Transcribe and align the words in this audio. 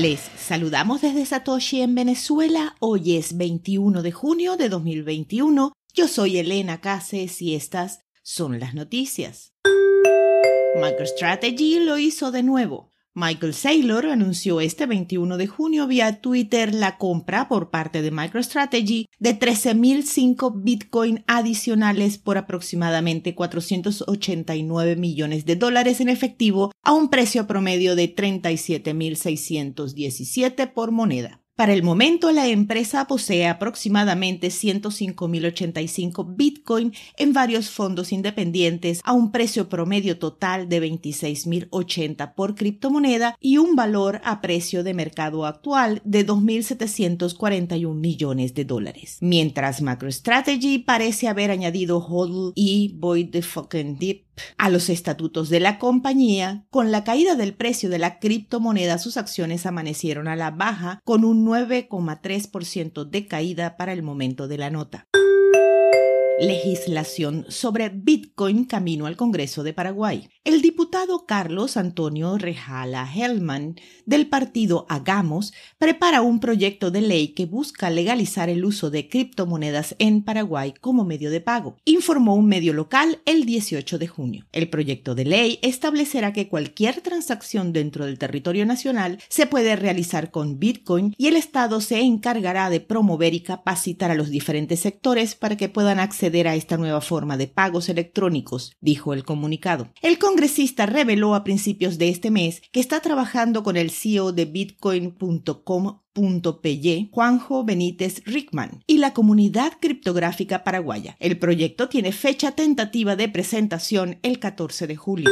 Les 0.00 0.20
saludamos 0.20 1.00
desde 1.00 1.26
Satoshi 1.26 1.80
en 1.80 1.96
Venezuela. 1.96 2.76
Hoy 2.78 3.16
es 3.16 3.36
21 3.36 4.02
de 4.02 4.12
junio 4.12 4.56
de 4.56 4.68
2021. 4.68 5.72
Yo 5.92 6.06
soy 6.06 6.38
Elena 6.38 6.80
Cases 6.80 7.42
y 7.42 7.56
estas 7.56 8.04
son 8.22 8.60
las 8.60 8.74
noticias. 8.74 9.54
MicroStrategy 10.76 11.80
lo 11.80 11.98
hizo 11.98 12.30
de 12.30 12.44
nuevo. 12.44 12.92
Michael 13.18 13.52
Saylor 13.52 14.06
anunció 14.06 14.60
este 14.60 14.86
21 14.86 15.36
de 15.38 15.48
junio 15.48 15.88
vía 15.88 16.20
Twitter 16.20 16.72
la 16.72 16.98
compra 16.98 17.48
por 17.48 17.68
parte 17.68 18.00
de 18.00 18.12
MicroStrategy 18.12 19.06
de 19.18 19.36
13.005 19.36 20.62
Bitcoin 20.62 21.24
adicionales 21.26 22.16
por 22.16 22.38
aproximadamente 22.38 23.34
489 23.34 24.94
millones 24.94 25.46
de 25.46 25.56
dólares 25.56 26.00
en 26.00 26.10
efectivo 26.10 26.70
a 26.84 26.92
un 26.92 27.10
precio 27.10 27.48
promedio 27.48 27.96
de 27.96 28.14
37.617 28.14 30.72
por 30.72 30.92
moneda. 30.92 31.42
Para 31.58 31.72
el 31.72 31.82
momento, 31.82 32.30
la 32.30 32.46
empresa 32.46 33.08
posee 33.08 33.48
aproximadamente 33.48 34.46
105.085 34.46 36.36
Bitcoin 36.36 36.92
en 37.16 37.32
varios 37.32 37.68
fondos 37.68 38.12
independientes 38.12 39.00
a 39.02 39.12
un 39.12 39.32
precio 39.32 39.68
promedio 39.68 40.20
total 40.20 40.68
de 40.68 40.80
26.080 40.80 42.34
por 42.36 42.54
criptomoneda 42.54 43.36
y 43.40 43.58
un 43.58 43.74
valor 43.74 44.20
a 44.22 44.40
precio 44.40 44.84
de 44.84 44.94
mercado 44.94 45.46
actual 45.46 46.00
de 46.04 46.24
2.741 46.24 47.92
millones 47.92 48.54
de 48.54 48.64
dólares. 48.64 49.18
Mientras 49.20 49.82
MicroStrategy 49.82 50.78
parece 50.78 51.26
haber 51.26 51.50
añadido 51.50 51.98
HODL 51.98 52.52
y 52.54 52.94
Void 53.00 53.30
the 53.30 53.42
Fucking 53.42 53.98
Deep 53.98 54.27
a 54.56 54.70
los 54.70 54.88
estatutos 54.88 55.48
de 55.48 55.60
la 55.60 55.78
compañía, 55.78 56.66
con 56.70 56.90
la 56.90 57.04
caída 57.04 57.34
del 57.34 57.54
precio 57.54 57.90
de 57.90 57.98
la 57.98 58.18
criptomoneda 58.18 58.98
sus 58.98 59.16
acciones 59.16 59.66
amanecieron 59.66 60.28
a 60.28 60.36
la 60.36 60.50
baja 60.50 61.00
con 61.04 61.24
un 61.24 61.46
9,3% 61.46 63.04
de 63.04 63.26
caída 63.26 63.76
para 63.76 63.92
el 63.92 64.02
momento 64.02 64.48
de 64.48 64.58
la 64.58 64.70
nota 64.70 65.08
legislación 66.40 67.46
sobre 67.48 67.88
Bitcoin 67.88 68.64
camino 68.64 69.06
al 69.06 69.16
Congreso 69.16 69.62
de 69.62 69.72
Paraguay. 69.72 70.28
El 70.44 70.62
diputado 70.62 71.26
Carlos 71.26 71.76
Antonio 71.76 72.38
Rejala 72.38 73.08
Hellman 73.12 73.76
del 74.06 74.28
partido 74.28 74.86
Hagamos 74.88 75.52
prepara 75.78 76.22
un 76.22 76.40
proyecto 76.40 76.90
de 76.90 77.00
ley 77.00 77.28
que 77.28 77.46
busca 77.46 77.90
legalizar 77.90 78.48
el 78.48 78.64
uso 78.64 78.90
de 78.90 79.08
criptomonedas 79.08 79.96
en 79.98 80.22
Paraguay 80.22 80.74
como 80.80 81.04
medio 81.04 81.30
de 81.30 81.40
pago, 81.40 81.76
informó 81.84 82.34
un 82.34 82.46
medio 82.46 82.72
local 82.72 83.20
el 83.24 83.44
18 83.44 83.98
de 83.98 84.06
junio. 84.06 84.46
El 84.52 84.70
proyecto 84.70 85.14
de 85.14 85.24
ley 85.24 85.58
establecerá 85.62 86.32
que 86.32 86.48
cualquier 86.48 87.00
transacción 87.00 87.72
dentro 87.72 88.06
del 88.06 88.18
territorio 88.18 88.64
nacional 88.64 89.18
se 89.28 89.46
puede 89.46 89.76
realizar 89.76 90.30
con 90.30 90.58
Bitcoin 90.58 91.14
y 91.18 91.26
el 91.26 91.36
Estado 91.36 91.80
se 91.80 92.00
encargará 92.00 92.70
de 92.70 92.80
promover 92.80 93.34
y 93.34 93.40
capacitar 93.40 94.10
a 94.10 94.14
los 94.14 94.30
diferentes 94.30 94.80
sectores 94.80 95.34
para 95.34 95.56
que 95.56 95.68
puedan 95.68 95.98
acceder 95.98 96.27
a 96.28 96.54
esta 96.54 96.76
nueva 96.76 97.00
forma 97.00 97.36
de 97.36 97.46
pagos 97.46 97.88
electrónicos, 97.88 98.72
dijo 98.80 99.14
el 99.14 99.24
comunicado. 99.24 99.88
El 100.02 100.18
congresista 100.18 100.86
reveló 100.86 101.34
a 101.34 101.42
principios 101.42 101.98
de 101.98 102.10
este 102.10 102.30
mes 102.30 102.62
que 102.70 102.80
está 102.80 103.00
trabajando 103.00 103.62
con 103.62 103.76
el 103.76 103.90
CEO 103.90 104.32
de 104.32 104.44
bitcoin.com.py, 104.44 107.08
Juanjo 107.10 107.64
Benítez 107.64 108.22
Rickman, 108.26 108.84
y 108.86 108.98
la 108.98 109.14
comunidad 109.14 109.72
criptográfica 109.80 110.64
paraguaya. 110.64 111.16
El 111.18 111.38
proyecto 111.38 111.88
tiene 111.88 112.12
fecha 112.12 112.52
tentativa 112.52 113.16
de 113.16 113.28
presentación 113.28 114.18
el 114.22 114.38
14 114.38 114.86
de 114.86 114.96
julio. 114.96 115.30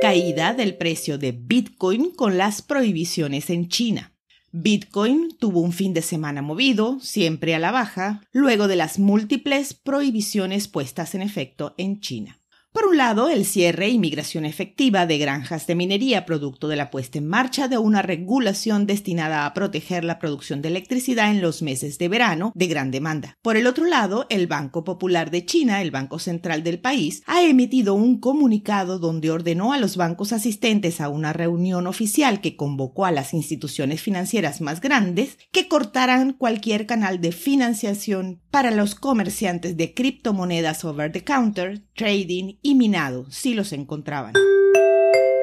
Caída 0.00 0.54
del 0.54 0.76
precio 0.76 1.18
de 1.18 1.32
Bitcoin 1.32 2.10
con 2.10 2.38
las 2.38 2.62
prohibiciones 2.62 3.50
en 3.50 3.68
China. 3.68 4.12
Bitcoin 4.52 5.34
tuvo 5.38 5.60
un 5.60 5.72
fin 5.72 5.94
de 5.94 6.02
semana 6.02 6.42
movido, 6.42 7.00
siempre 7.00 7.54
a 7.54 7.58
la 7.58 7.72
baja, 7.72 8.20
luego 8.32 8.68
de 8.68 8.76
las 8.76 8.98
múltiples 8.98 9.72
prohibiciones 9.72 10.68
puestas 10.68 11.14
en 11.14 11.22
efecto 11.22 11.74
en 11.78 12.00
China. 12.00 12.41
Por 12.72 12.86
un 12.86 12.96
lado, 12.96 13.28
el 13.28 13.44
cierre 13.44 13.90
y 13.90 13.98
migración 13.98 14.46
efectiva 14.46 15.04
de 15.04 15.18
granjas 15.18 15.66
de 15.66 15.74
minería 15.74 16.24
producto 16.24 16.68
de 16.68 16.76
la 16.76 16.90
puesta 16.90 17.18
en 17.18 17.28
marcha 17.28 17.68
de 17.68 17.76
una 17.76 18.00
regulación 18.00 18.86
destinada 18.86 19.44
a 19.44 19.52
proteger 19.52 20.04
la 20.04 20.18
producción 20.18 20.62
de 20.62 20.68
electricidad 20.68 21.30
en 21.30 21.42
los 21.42 21.60
meses 21.60 21.98
de 21.98 22.08
verano 22.08 22.50
de 22.54 22.68
gran 22.68 22.90
demanda. 22.90 23.36
Por 23.42 23.58
el 23.58 23.66
otro 23.66 23.84
lado, 23.84 24.24
el 24.30 24.46
Banco 24.46 24.84
Popular 24.84 25.30
de 25.30 25.44
China, 25.44 25.82
el 25.82 25.90
banco 25.90 26.18
central 26.18 26.62
del 26.62 26.78
país, 26.78 27.22
ha 27.26 27.42
emitido 27.42 27.92
un 27.92 28.18
comunicado 28.18 28.98
donde 28.98 29.30
ordenó 29.30 29.74
a 29.74 29.78
los 29.78 29.98
bancos 29.98 30.32
asistentes 30.32 31.02
a 31.02 31.10
una 31.10 31.34
reunión 31.34 31.86
oficial 31.86 32.40
que 32.40 32.56
convocó 32.56 33.04
a 33.04 33.12
las 33.12 33.34
instituciones 33.34 34.00
financieras 34.00 34.62
más 34.62 34.80
grandes 34.80 35.36
que 35.50 35.68
cortaran 35.68 36.32
cualquier 36.32 36.86
canal 36.86 37.20
de 37.20 37.32
financiación 37.32 38.40
para 38.50 38.70
los 38.70 38.94
comerciantes 38.94 39.76
de 39.76 39.92
criptomonedas 39.92 40.86
over 40.86 41.12
the 41.12 41.22
counter, 41.22 41.82
trading 41.94 42.54
y 42.62 42.74
minado 42.74 43.26
si 43.30 43.54
los 43.54 43.72
encontraban. 43.72 44.32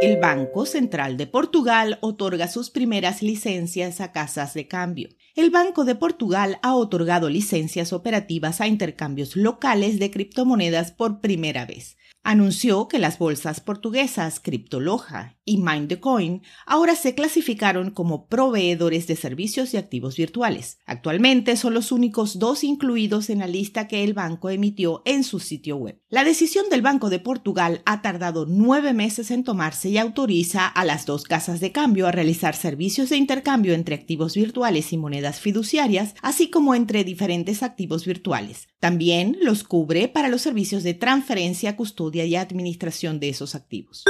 El 0.01 0.17
Banco 0.17 0.65
Central 0.65 1.17
de 1.17 1.27
Portugal 1.27 1.97
otorga 1.99 2.47
sus 2.47 2.69
primeras 2.69 3.21
licencias 3.21 3.99
a 3.99 4.13
casas 4.13 4.53
de 4.53 4.65
cambio. 4.65 5.09
El 5.35 5.49
Banco 5.49 5.83
de 5.83 5.93
Portugal 5.93 6.57
ha 6.61 6.73
otorgado 6.73 7.29
licencias 7.29 7.91
operativas 7.91 8.61
a 8.61 8.67
intercambios 8.67 9.35
locales 9.35 9.99
de 9.99 10.09
criptomonedas 10.09 10.93
por 10.93 11.19
primera 11.19 11.65
vez 11.65 11.97
anunció 12.23 12.87
que 12.87 12.99
las 12.99 13.17
bolsas 13.17 13.59
portuguesas 13.59 14.39
Cryptoloja 14.39 15.37
y 15.45 15.57
Mind 15.57 15.87
the 15.87 15.99
Coin 15.99 16.43
ahora 16.65 16.95
se 16.95 17.15
clasificaron 17.15 17.91
como 17.91 18.27
proveedores 18.27 19.07
de 19.07 19.15
servicios 19.15 19.73
y 19.73 19.77
activos 19.77 20.17
virtuales. 20.17 20.77
Actualmente 20.85 21.55
son 21.55 21.73
los 21.73 21.91
únicos 21.91 22.37
dos 22.37 22.63
incluidos 22.63 23.29
en 23.29 23.39
la 23.39 23.47
lista 23.47 23.87
que 23.87 24.03
el 24.03 24.13
banco 24.13 24.49
emitió 24.49 25.01
en 25.05 25.23
su 25.23 25.39
sitio 25.39 25.77
web. 25.77 26.01
La 26.09 26.23
decisión 26.23 26.69
del 26.69 26.81
Banco 26.81 27.09
de 27.09 27.19
Portugal 27.19 27.81
ha 27.85 28.01
tardado 28.01 28.45
nueve 28.45 28.93
meses 28.93 29.31
en 29.31 29.43
tomarse 29.43 29.88
y 29.89 29.97
autoriza 29.97 30.67
a 30.67 30.85
las 30.85 31.05
dos 31.05 31.23
casas 31.23 31.59
de 31.59 31.71
cambio 31.71 32.07
a 32.07 32.11
realizar 32.11 32.55
servicios 32.55 33.09
de 33.09 33.17
intercambio 33.17 33.73
entre 33.73 33.95
activos 33.95 34.35
virtuales 34.35 34.93
y 34.93 34.97
monedas 34.97 35.39
fiduciarias, 35.39 36.13
así 36.21 36.49
como 36.49 36.75
entre 36.75 37.03
diferentes 37.03 37.63
activos 37.63 38.05
virtuales. 38.05 38.67
También 38.79 39.37
los 39.41 39.63
cubre 39.63 40.07
para 40.07 40.29
los 40.29 40.41
servicios 40.41 40.83
de 40.83 40.93
transferencia, 40.93 41.75
custodia 41.75 42.25
y 42.25 42.35
administración 42.35 43.19
de 43.19 43.29
esos 43.29 43.55
activos. 43.55 44.05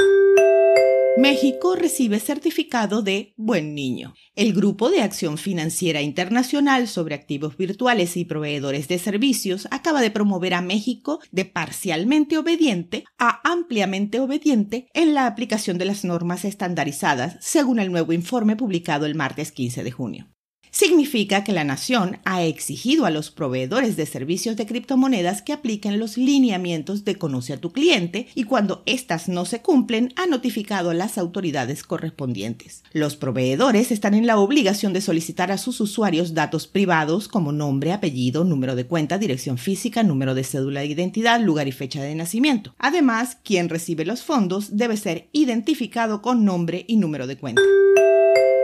México 1.16 1.74
recibe 1.74 2.20
certificado 2.20 3.02
de 3.02 3.34
Buen 3.36 3.74
Niño. 3.74 4.14
El 4.36 4.52
Grupo 4.52 4.90
de 4.90 5.02
Acción 5.02 5.38
Financiera 5.38 6.02
Internacional 6.02 6.86
sobre 6.86 7.16
Activos 7.16 7.56
Virtuales 7.56 8.16
y 8.16 8.24
Proveedores 8.24 8.86
de 8.86 8.98
Servicios 8.98 9.66
acaba 9.72 10.02
de 10.02 10.12
promover 10.12 10.54
a 10.54 10.62
México 10.62 11.18
de 11.32 11.44
parcialmente 11.44 12.38
obediente 12.38 13.04
a 13.18 13.40
ampliamente 13.42 14.20
obediente 14.20 14.86
en 14.94 15.14
la 15.14 15.26
aplicación 15.26 15.78
de 15.78 15.86
las 15.86 16.04
normas 16.04 16.44
estandarizadas, 16.44 17.36
según 17.40 17.80
el 17.80 17.90
nuevo 17.90 18.12
informe 18.12 18.54
publicado 18.54 19.04
el 19.04 19.16
martes 19.16 19.50
15 19.50 19.82
de 19.82 19.90
junio 19.90 20.30
significa 20.70 21.44
que 21.44 21.52
la 21.52 21.64
nación 21.64 22.18
ha 22.24 22.42
exigido 22.42 23.06
a 23.06 23.10
los 23.10 23.30
proveedores 23.30 23.96
de 23.96 24.06
servicios 24.06 24.56
de 24.56 24.66
criptomonedas 24.66 25.42
que 25.42 25.52
apliquen 25.52 25.98
los 25.98 26.16
lineamientos 26.16 27.04
de 27.04 27.16
conoce 27.16 27.52
a 27.52 27.60
tu 27.60 27.72
cliente 27.72 28.28
y 28.34 28.44
cuando 28.44 28.82
éstas 28.86 29.28
no 29.28 29.44
se 29.44 29.60
cumplen 29.60 30.12
ha 30.16 30.26
notificado 30.26 30.90
a 30.90 30.94
las 30.94 31.18
autoridades 31.18 31.82
correspondientes. 31.82 32.82
Los 32.92 33.16
proveedores 33.16 33.90
están 33.90 34.14
en 34.14 34.26
la 34.26 34.38
obligación 34.38 34.92
de 34.92 35.00
solicitar 35.00 35.52
a 35.52 35.58
sus 35.58 35.80
usuarios 35.80 36.34
datos 36.34 36.66
privados 36.66 37.28
como 37.28 37.52
nombre, 37.52 37.92
apellido, 37.92 38.44
número 38.44 38.76
de 38.76 38.86
cuenta, 38.86 39.18
dirección 39.18 39.58
física, 39.58 40.02
número 40.02 40.34
de 40.34 40.44
cédula 40.44 40.80
de 40.80 40.86
identidad, 40.86 41.40
lugar 41.40 41.68
y 41.68 41.72
fecha 41.72 42.02
de 42.02 42.14
nacimiento. 42.14 42.74
Además, 42.78 43.38
quien 43.42 43.68
recibe 43.68 44.04
los 44.04 44.22
fondos 44.22 44.76
debe 44.76 44.96
ser 44.96 45.28
identificado 45.32 46.22
con 46.22 46.44
nombre 46.44 46.84
y 46.88 46.96
número 46.96 47.26
de 47.26 47.36
cuenta. 47.36 47.62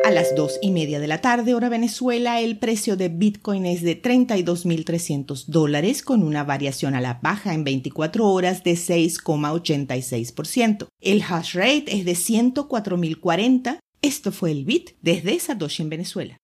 A 0.07 0.11
las 0.13 0.37
dos 0.37 0.61
y 0.63 0.71
media 0.71 1.01
de 1.01 1.09
la 1.09 1.21
tarde, 1.21 1.53
hora 1.53 1.69
Venezuela, 1.69 2.41
el 2.41 2.61
precio 2.61 2.97
de 2.97 3.09
Bitcoin 3.09 3.67
es 3.67 3.83
de 3.83 4.01
32.300 4.01 5.47
dólares 5.47 6.03
con 6.03 6.23
una 6.23 6.45
variación 6.45 6.95
a 6.95 7.01
la 7.01 7.19
baja 7.21 7.55
en 7.55 7.65
24 7.65 8.25
horas 8.25 8.63
de 8.63 8.75
6,86%. 8.75 10.87
El 11.01 11.25
hash 11.29 11.57
rate 11.57 11.87
es 11.89 12.05
de 12.05 12.13
104.040. 12.13 13.81
Esto 14.01 14.31
fue 14.31 14.53
el 14.53 14.65
Bit 14.65 14.91
desde 15.03 15.41
Satoshi 15.41 15.83
en 15.83 15.89
Venezuela. 15.89 16.39